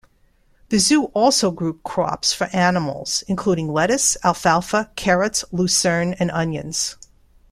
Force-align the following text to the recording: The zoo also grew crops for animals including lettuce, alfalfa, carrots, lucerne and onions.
The 0.69 0.79
zoo 0.79 1.03
also 1.13 1.51
grew 1.51 1.77
crops 1.83 2.33
for 2.33 2.45
animals 2.45 3.23
including 3.27 3.71
lettuce, 3.71 4.17
alfalfa, 4.23 4.89
carrots, 4.95 5.45
lucerne 5.51 6.15
and 6.15 6.31
onions. 6.31 6.97